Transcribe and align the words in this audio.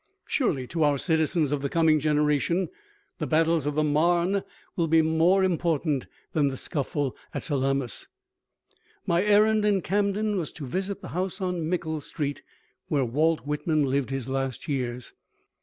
Surely 0.25 0.65
to 0.65 0.81
our 0.83 0.97
citizens 0.97 1.51
of 1.51 1.61
the 1.61 1.69
coming 1.69 1.99
generation 1.99 2.69
the 3.19 3.27
battles 3.27 3.67
of 3.67 3.75
the 3.75 3.83
Marne 3.83 4.41
will 4.75 4.87
be 4.87 5.03
more 5.03 5.43
important 5.43 6.07
than 6.33 6.47
the 6.47 6.57
scuffle 6.57 7.15
at 7.35 7.43
Salamis. 7.43 8.07
My 9.05 9.23
errand 9.23 9.63
in 9.63 9.81
Camden 9.81 10.37
was 10.37 10.51
to 10.53 10.65
visit 10.65 11.01
the 11.01 11.09
house 11.09 11.39
on 11.39 11.69
Mickle 11.69 12.01
Street 12.01 12.41
where 12.87 13.05
Walt 13.05 13.41
Whitman 13.41 13.83
lived 13.85 14.09
his 14.09 14.27
last 14.27 14.67
years. 14.67 15.13